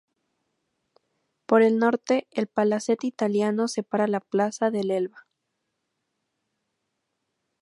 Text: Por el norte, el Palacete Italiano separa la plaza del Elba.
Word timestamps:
Por 1.45 1.61
el 1.61 1.77
norte, 1.77 2.27
el 2.31 2.47
Palacete 2.47 3.05
Italiano 3.05 3.67
separa 3.67 4.07
la 4.07 4.19
plaza 4.19 4.71
del 4.71 4.89
Elba. 4.89 5.27